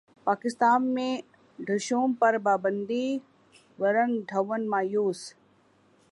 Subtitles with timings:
[0.27, 1.11] پاکستان میں
[1.59, 3.07] ڈھشوم پر پابندی
[3.79, 5.19] ورن دھون مایوس